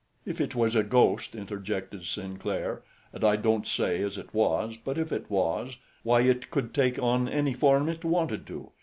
[0.25, 2.81] "If it was a ghost," interjected Sinclair,
[3.13, 6.97] "and I don't say as it was; but if it was, why, it could take
[6.97, 8.71] on any form it wanted to.